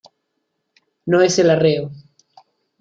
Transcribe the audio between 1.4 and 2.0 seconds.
arreo!...